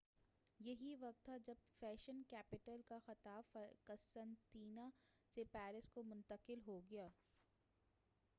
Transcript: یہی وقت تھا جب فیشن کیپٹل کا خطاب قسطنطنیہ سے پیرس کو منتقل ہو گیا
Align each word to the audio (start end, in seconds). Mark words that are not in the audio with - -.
یہی 0.59 0.93
وقت 0.99 1.23
تھا 1.25 1.35
جب 1.45 1.55
فیشن 1.79 2.21
کیپٹل 2.29 2.81
کا 2.87 2.97
خطاب 3.05 3.57
قسطنطنیہ 3.85 4.89
سے 5.37 5.43
پیرس 5.51 5.89
کو 5.89 6.03
منتقل 6.03 6.61
ہو 6.67 6.79
گیا 6.89 7.07